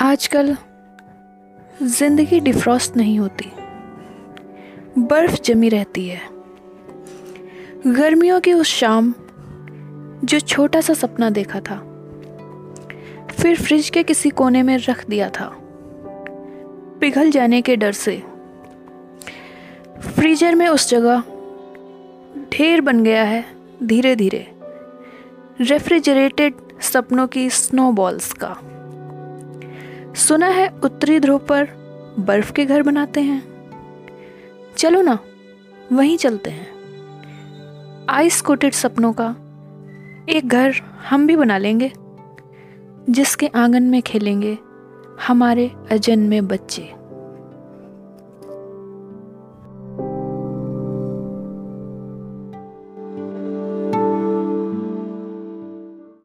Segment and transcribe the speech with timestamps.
[0.00, 0.56] आजकल
[1.82, 3.52] ज़िंदगी डिफ्रॉस्ट नहीं होती।
[4.98, 6.20] बर्फ़ जमी रहती है।
[7.86, 9.14] गर्मियों की उस शाम
[10.24, 11.76] जो छोटा सा सपना देखा था,
[13.30, 15.52] फिर फ्रिज के किसी कोने में रख दिया था।
[17.00, 18.22] पिघल जाने के डर से
[20.00, 21.22] फ्रीजर में उस जगह
[22.52, 24.52] ढेर बन गया है। धीरे धीरे
[25.60, 28.56] रेफ्रिजरेटेड सपनों की स्नोबॉल्स का।
[30.14, 31.64] सुना है उत्तरी ध्रुव पर
[32.18, 33.42] बर्फ़ के घर बनाते हैं।
[34.76, 35.18] चलो ना,
[35.92, 36.66] वहीं चलते हैं।
[38.08, 39.36] आइस कोटेड सपनों का
[40.28, 40.72] एक घर
[41.08, 41.92] हम भी बना लेंगे,
[43.10, 44.58] जिसके आँगन में खेलेंगे
[45.26, 46.97] हमारे अजन्मे बच्चे।